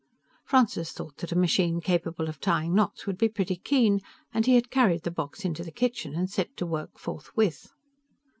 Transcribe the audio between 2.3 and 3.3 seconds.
tying knots would be